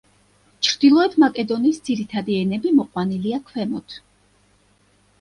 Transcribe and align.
ჩრდილოეთ 0.67 1.17
მაკედონიის 1.25 1.79
ძირითადი 1.91 2.41
ენები 2.41 2.75
მოყვანილია 2.81 3.45
ქვემოთ. 3.53 4.01